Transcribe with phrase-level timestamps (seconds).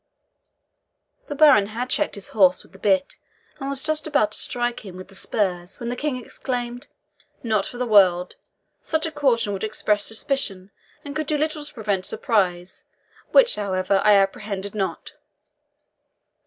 [1.27, 3.17] The baron had checked his horse with the bit,
[3.59, 6.87] and was just about to strike him with the spurs when the King exclaimed,
[7.43, 8.35] "Not for the world.
[8.81, 10.71] Such a caution would express suspicion,
[11.05, 12.83] and could do little to prevent surprise,
[13.31, 15.11] which, however, I apprehend not."